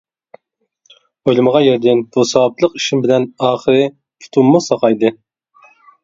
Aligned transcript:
ئويلىمىغان 1.25 1.63
يەردىن 1.65 1.99
بۇ 2.15 2.23
ساۋابلىق 2.29 2.77
ئىشىم 2.79 3.03
بىلەن 3.03 3.27
ئاخىرى 3.49 3.83
پۇتۇممۇ 4.25 4.63
ساقايدى. 4.69 5.13